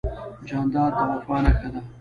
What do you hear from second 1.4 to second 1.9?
نښه ده.